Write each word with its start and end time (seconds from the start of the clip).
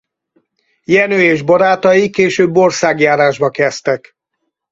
Jenő 0.83 1.23
és 1.23 1.41
barátai 1.41 2.09
később 2.09 2.55
országjárásba 2.57 3.49
kezdtek. 3.49 4.13